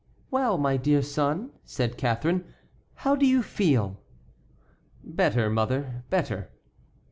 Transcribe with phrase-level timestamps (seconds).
[0.31, 2.43] "Well, my dear son," said Catharine,
[3.05, 3.99] "how do you feel?"
[5.03, 6.49] "Better, mother, better."